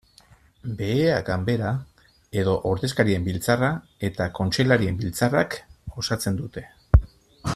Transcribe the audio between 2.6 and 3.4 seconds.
Ordezkarien